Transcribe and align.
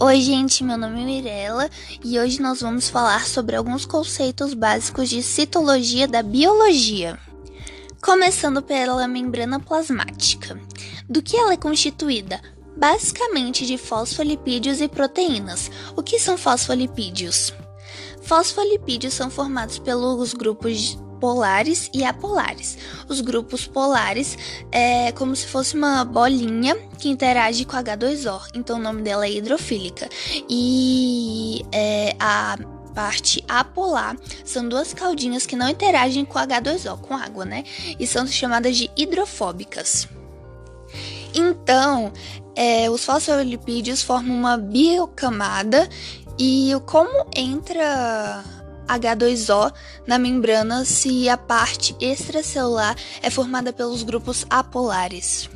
Oi, 0.00 0.20
gente, 0.20 0.64
meu 0.64 0.76
nome 0.76 1.02
é 1.02 1.04
Mirella 1.04 1.70
e 2.04 2.18
hoje 2.18 2.42
nós 2.42 2.60
vamos 2.60 2.88
falar 2.88 3.26
sobre 3.28 3.54
alguns 3.54 3.86
conceitos 3.86 4.52
básicos 4.52 5.08
de 5.08 5.22
citologia 5.22 6.08
da 6.08 6.20
biologia. 6.20 7.16
Começando 8.02 8.60
pela 8.60 9.06
membrana 9.06 9.60
plasmática. 9.60 10.60
Do 11.08 11.22
que 11.22 11.36
ela 11.36 11.52
é 11.52 11.56
constituída? 11.56 12.40
Basicamente 12.76 13.64
de 13.64 13.78
fosfolipídios 13.78 14.80
e 14.80 14.88
proteínas. 14.88 15.70
O 15.96 16.02
que 16.02 16.18
são 16.18 16.36
fosfolipídios? 16.36 17.54
Fosfolipídios 18.22 19.14
são 19.14 19.30
formados 19.30 19.78
pelos 19.78 20.34
grupos 20.34 20.98
polares 21.24 21.88
e 21.94 22.04
apolares. 22.04 22.76
Os 23.08 23.22
grupos 23.22 23.66
polares 23.66 24.36
é 24.70 25.10
como 25.12 25.34
se 25.34 25.46
fosse 25.46 25.74
uma 25.74 26.04
bolinha 26.04 26.76
que 26.98 27.08
interage 27.08 27.64
com 27.64 27.78
H2O, 27.78 28.50
então 28.54 28.76
o 28.76 28.82
nome 28.82 29.00
dela 29.00 29.24
é 29.24 29.32
hidrofílica. 29.32 30.06
E 30.50 31.64
é, 31.72 32.14
a 32.20 32.58
parte 32.94 33.42
apolar 33.48 34.18
são 34.44 34.68
duas 34.68 34.92
caldinhas 34.92 35.46
que 35.46 35.56
não 35.56 35.66
interagem 35.66 36.26
com 36.26 36.38
H2O, 36.38 37.00
com 37.00 37.16
água, 37.16 37.46
né? 37.46 37.64
E 37.98 38.06
são 38.06 38.26
chamadas 38.26 38.76
de 38.76 38.90
hidrofóbicas. 38.94 40.06
Então, 41.34 42.12
é, 42.54 42.90
os 42.90 43.02
fosfolipídios 43.02 44.02
formam 44.02 44.36
uma 44.36 44.58
biocamada 44.58 45.88
e 46.38 46.72
como 46.84 47.26
entra 47.34 48.44
H2O 48.86 49.72
na 50.06 50.18
membrana 50.18 50.84
se 50.84 51.28
a 51.28 51.36
parte 51.36 51.96
extracelular 52.00 52.96
é 53.22 53.30
formada 53.30 53.72
pelos 53.72 54.02
grupos 54.02 54.46
apolares. 54.50 55.48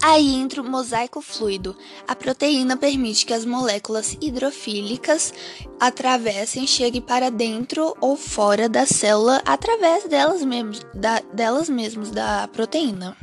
Aí 0.00 0.34
entra 0.36 0.62
o 0.62 0.70
mosaico 0.70 1.20
fluido. 1.20 1.76
A 2.06 2.14
proteína 2.14 2.76
permite 2.76 3.26
que 3.26 3.34
as 3.34 3.44
moléculas 3.44 4.16
hidrofílicas 4.20 5.34
atravessem, 5.80 6.66
cheguem 6.66 7.02
para 7.02 7.30
dentro 7.30 7.96
ou 8.00 8.16
fora 8.16 8.68
da 8.68 8.86
célula 8.86 9.42
através 9.44 10.04
delas 10.04 10.44
mesmas, 10.44 10.86
da, 10.94 11.20
delas 11.32 11.68
mesmas 11.68 12.10
da 12.10 12.48
proteína. 12.48 13.16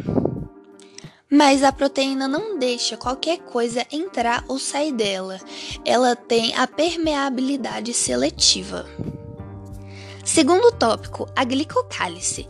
Mas 1.29 1.63
a 1.63 1.71
proteína 1.71 2.27
não 2.27 2.59
deixa 2.59 2.95
qualquer 2.95 3.39
coisa 3.39 3.85
entrar 3.91 4.45
ou 4.47 4.59
sair 4.59 4.91
dela. 4.91 5.39
Ela 5.83 6.15
tem 6.15 6.55
a 6.55 6.67
permeabilidade 6.67 7.93
seletiva. 7.93 8.85
Segundo 10.23 10.71
tópico, 10.71 11.27
a 11.35 11.43
glicocálice. 11.43 12.47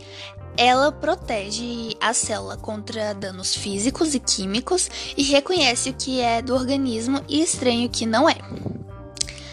Ela 0.58 0.90
protege 0.90 1.96
a 2.00 2.14
célula 2.14 2.56
contra 2.56 3.14
danos 3.14 3.54
físicos 3.54 4.14
e 4.14 4.20
químicos 4.20 4.90
e 5.16 5.22
reconhece 5.22 5.90
o 5.90 5.94
que 5.94 6.20
é 6.20 6.40
do 6.40 6.54
organismo 6.54 7.22
e 7.28 7.42
estranho 7.42 7.86
o 7.86 7.90
que 7.90 8.06
não 8.06 8.28
é. 8.28 8.36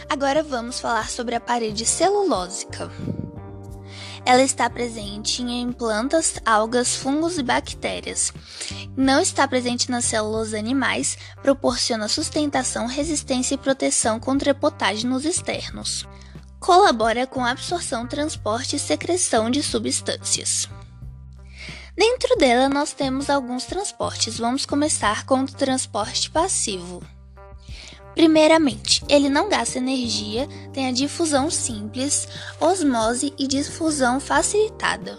Agora 0.10 0.44
vamos 0.44 0.80
falar 0.80 1.10
sobre 1.10 1.36
a 1.36 1.42
parede 1.42 1.86
celulósica. 1.86 2.90
Ela 4.26 4.42
está 4.42 4.70
presente 4.70 5.42
em 5.42 5.72
plantas, 5.72 6.36
algas, 6.46 6.96
fungos 6.96 7.38
e 7.38 7.44
bactérias. 7.44 8.32
Não 8.96 9.20
está 9.20 9.46
presente 9.48 9.92
nas 9.92 10.06
células 10.06 10.54
animais, 10.54 11.18
proporciona 11.42 12.08
sustentação, 12.08 12.88
resistência 12.88 13.56
e 13.56 13.58
proteção 13.58 14.20
contra 14.20 14.54
patógenos 14.54 15.26
externos. 15.26 16.08
Colabora 16.60 17.28
com 17.28 17.44
a 17.44 17.52
absorção, 17.52 18.08
transporte 18.08 18.78
e 18.78 18.80
secreção 18.80 19.50
de 19.50 19.62
substâncias. 19.62 20.70
Dentro 21.96 22.36
dela, 22.38 22.70
nós 22.70 22.94
temos 22.94 23.30
alguns 23.30 23.66
transportes. 23.66 24.40
Vamos 24.40 24.66
começar 24.66 25.26
com 25.26 25.42
o 25.42 25.46
transporte 25.46 26.32
passivo. 26.32 27.04
Primeiramente, 28.14 29.04
ele 29.10 29.28
não 29.28 29.50
gasta 29.50 29.80
energia, 29.80 30.48
tem 30.72 30.88
a 30.88 30.92
difusão 30.92 31.50
simples, 31.50 32.28
osmose 32.60 33.34
e 33.38 33.48
difusão 33.48 34.20
facilitada. 34.20 35.18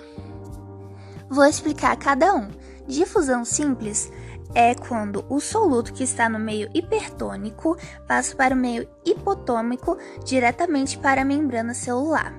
Vou 1.29 1.45
explicar 1.45 1.97
cada 1.97 2.35
um. 2.35 2.49
Difusão 2.87 3.45
simples 3.45 4.13
é 4.55 4.75
quando 4.75 5.25
o 5.29 5.41
soluto 5.41 5.93
que 5.93 6.05
está 6.05 6.29
no 6.29 6.39
meio 6.39 6.71
hipertônico 6.73 7.77
passa 8.07 8.37
para 8.37 8.55
o 8.55 8.59
meio 8.59 8.89
hipotônico 9.05 9.99
diretamente 10.25 10.97
para 10.97 11.23
a 11.23 11.25
membrana 11.25 11.75
celular. 11.75 12.33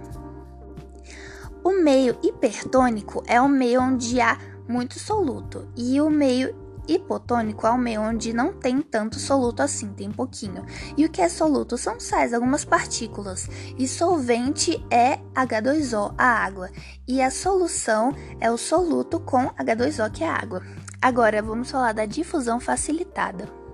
O 1.64 1.72
meio 1.72 2.18
hipertônico 2.24 3.24
é 3.28 3.42
o 3.42 3.50
meio 3.50 3.82
onde 3.82 4.22
há 4.22 4.38
muito 4.68 5.00
soluto 5.00 5.68
e 5.76 6.00
o 6.00 6.10
meio 6.10 6.56
hipotônico 6.88 7.66
é 7.66 7.72
o 7.72 7.78
meio 7.78 8.02
onde 8.02 8.34
não 8.34 8.54
tem 8.54 8.82
tanto 8.82 9.20
soluto 9.20 9.62
assim, 9.62 9.94
tem 9.94 10.12
pouquinho. 10.12 10.66
E 10.98 11.06
o 11.06 11.10
que 11.10 11.22
é 11.22 11.30
soluto 11.30 11.78
são 11.78 12.00
sais, 12.00 12.34
algumas 12.34 12.66
partículas. 12.66 13.50
E 13.78 13.88
solvente 13.88 14.86
é 14.92 15.18
H2O, 15.34 16.14
a 16.18 16.26
água. 16.26 16.70
E 17.08 17.22
a 17.22 17.32
solução 17.32 18.14
é 18.40 18.52
o 18.52 18.58
soluto 18.58 19.20
com 19.20 19.48
H2O, 19.50 20.12
que 20.12 20.24
é 20.24 20.30
a 20.30 20.36
água. 20.36 20.62
Agora 21.02 21.42
vamos 21.42 21.70
falar 21.70 21.94
da 21.94 22.06
difusão 22.06 22.60
facilitada. 22.60 23.65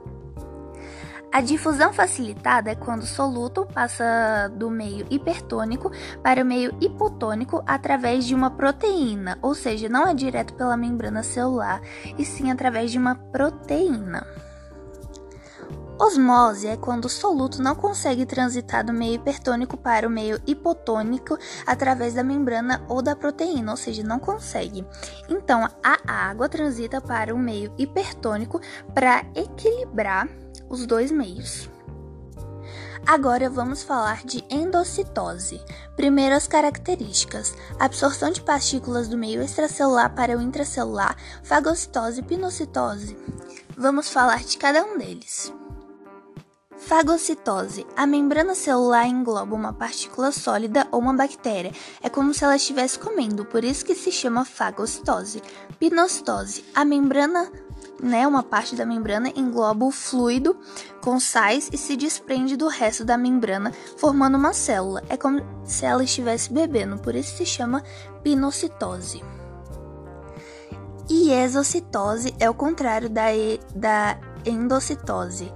A 1.31 1.39
difusão 1.39 1.93
facilitada 1.93 2.71
é 2.71 2.75
quando 2.75 3.03
o 3.03 3.07
soluto 3.07 3.65
passa 3.65 4.51
do 4.53 4.69
meio 4.69 5.07
hipertônico 5.09 5.89
para 6.21 6.43
o 6.43 6.45
meio 6.45 6.75
hipotônico 6.81 7.63
através 7.65 8.25
de 8.25 8.35
uma 8.35 8.51
proteína, 8.51 9.39
ou 9.41 9.55
seja, 9.55 9.87
não 9.87 10.05
é 10.05 10.13
direto 10.13 10.53
pela 10.55 10.75
membrana 10.75 11.23
celular, 11.23 11.81
e 12.17 12.25
sim 12.25 12.51
através 12.51 12.91
de 12.91 12.97
uma 12.97 13.15
proteína. 13.15 14.27
Osmose 15.97 16.67
é 16.67 16.75
quando 16.75 17.05
o 17.05 17.09
soluto 17.09 17.61
não 17.61 17.75
consegue 17.75 18.25
transitar 18.25 18.83
do 18.83 18.91
meio 18.91 19.13
hipertônico 19.13 19.77
para 19.77 20.07
o 20.07 20.11
meio 20.11 20.41
hipotônico 20.45 21.37
através 21.65 22.15
da 22.15 22.23
membrana 22.23 22.83
ou 22.89 23.01
da 23.01 23.15
proteína, 23.15 23.71
ou 23.71 23.77
seja, 23.77 24.03
não 24.03 24.19
consegue. 24.19 24.85
Então, 25.29 25.65
a 25.81 25.97
água 26.29 26.49
transita 26.49 26.99
para 26.99 27.33
o 27.33 27.37
meio 27.37 27.71
hipertônico 27.77 28.59
para 28.93 29.23
equilibrar 29.33 30.27
os 30.71 30.85
dois 30.85 31.11
meios. 31.11 31.69
Agora 33.05 33.49
vamos 33.49 33.83
falar 33.83 34.23
de 34.23 34.43
endocitose. 34.49 35.59
Primeiro 35.95 36.35
as 36.35 36.47
características: 36.47 37.53
absorção 37.79 38.31
de 38.31 38.41
partículas 38.41 39.07
do 39.07 39.17
meio 39.17 39.41
extracelular 39.41 40.13
para 40.15 40.37
o 40.37 40.41
intracelular, 40.41 41.17
fagocitose 41.43 42.21
e 42.21 42.23
pinocitose. 42.23 43.17
Vamos 43.75 44.09
falar 44.09 44.43
de 44.43 44.57
cada 44.57 44.83
um 44.85 44.97
deles. 44.97 45.51
Fagocitose. 46.77 47.85
A 47.95 48.07
membrana 48.07 48.55
celular 48.55 49.07
engloba 49.07 49.55
uma 49.55 49.73
partícula 49.73 50.31
sólida 50.31 50.87
ou 50.91 50.99
uma 50.99 51.13
bactéria. 51.13 51.71
É 52.01 52.09
como 52.09 52.33
se 52.33 52.43
ela 52.43 52.55
estivesse 52.55 52.97
comendo, 52.97 53.45
por 53.45 53.63
isso 53.63 53.85
que 53.85 53.95
se 53.95 54.11
chama 54.11 54.45
fagocitose. 54.45 55.41
Pinocitose. 55.79 56.65
A 56.75 56.83
membrana 56.83 57.51
né, 58.01 58.27
uma 58.27 58.41
parte 58.41 58.75
da 58.75 58.85
membrana 58.85 59.31
engloba 59.35 59.85
o 59.85 59.91
fluido 59.91 60.57
com 61.01 61.19
sais 61.19 61.69
e 61.71 61.77
se 61.77 61.95
desprende 61.95 62.55
do 62.55 62.67
resto 62.67 63.05
da 63.05 63.17
membrana, 63.17 63.71
formando 63.97 64.37
uma 64.37 64.53
célula. 64.53 65.03
É 65.07 65.15
como 65.15 65.41
se 65.63 65.85
ela 65.85 66.03
estivesse 66.03 66.51
bebendo, 66.51 66.97
por 66.97 67.15
isso 67.15 67.37
se 67.37 67.45
chama 67.45 67.83
pinocitose. 68.23 69.23
E 71.09 71.31
exocitose 71.31 72.33
é 72.39 72.49
o 72.49 72.53
contrário 72.53 73.09
da, 73.09 73.33
e, 73.33 73.59
da 73.75 74.17
endocitose. 74.45 75.51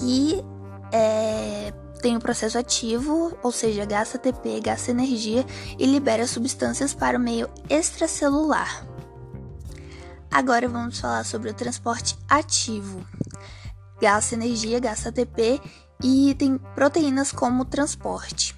E 0.00 0.44
é, 0.92 1.72
tem 2.02 2.16
o 2.16 2.20
processo 2.20 2.58
ativo, 2.58 3.36
ou 3.42 3.52
seja, 3.52 3.84
gasta 3.84 4.18
ATP, 4.18 4.60
gasta 4.60 4.90
energia 4.90 5.44
e 5.78 5.86
libera 5.86 6.26
substâncias 6.26 6.92
para 6.92 7.16
o 7.16 7.20
meio 7.20 7.48
extracelular. 7.70 8.86
Agora 10.30 10.68
vamos 10.68 11.00
falar 11.00 11.24
sobre 11.24 11.50
o 11.50 11.54
transporte 11.54 12.18
ativo. 12.28 13.06
Gasta 14.00 14.34
energia, 14.34 14.78
gasta 14.78 15.08
ATP 15.08 15.60
e 16.02 16.34
tem 16.38 16.58
proteínas 16.74 17.32
como 17.32 17.64
transporte. 17.64 18.54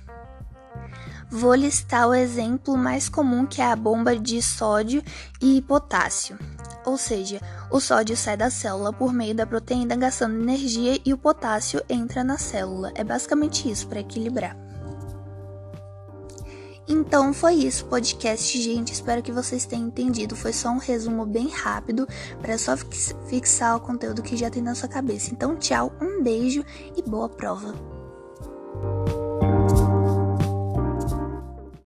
Vou 1.31 1.55
listar 1.55 2.09
o 2.09 2.15
exemplo 2.15 2.76
mais 2.76 3.09
comum 3.09 3.47
que 3.47 3.61
é 3.61 3.67
a 3.67 3.76
bomba 3.76 4.17
de 4.17 4.41
sódio 4.41 5.03
e 5.41 5.61
potássio. 5.62 6.38
Ou 6.87 6.97
seja, 6.97 7.41
o 7.70 7.81
sódio 7.81 8.17
sai 8.17 8.37
da 8.37 8.49
célula 8.49 8.93
por 8.93 9.12
meio 9.12 9.35
da 9.35 9.47
proteína 9.47 9.94
gastando 9.94 10.41
energia 10.41 10.99
e 11.05 11.12
o 11.12 11.19
potássio 11.19 11.82
entra 11.88 12.25
na 12.25 12.38
célula. 12.38 12.93
É 12.94 13.05
basicamente 13.05 13.70
isso 13.70 13.87
para 13.87 14.00
equilibrar. 14.00 14.68
Então 16.88 17.35
foi 17.35 17.55
isso, 17.55 17.85
podcast, 17.85 18.61
gente. 18.61 18.94
Espero 18.94 19.23
que 19.23 19.31
vocês 19.31 19.67
tenham 19.67 19.88
entendido. 19.88 20.35
Foi 20.35 20.55
só 20.55 20.70
um 20.70 20.79
resumo 20.79 21.26
bem 21.26 21.49
rápido 21.49 22.08
para 22.40 22.56
só 22.56 22.75
fixar 23.29 23.76
o 23.76 23.81
conteúdo 23.81 24.23
que 24.23 24.38
já 24.38 24.49
tem 24.49 24.62
na 24.62 24.75
sua 24.75 24.88
cabeça. 24.88 25.31
Então, 25.31 25.55
tchau, 25.56 25.93
um 26.00 26.23
beijo 26.23 26.64
e 26.96 27.02
boa 27.02 27.29
prova. 27.29 27.97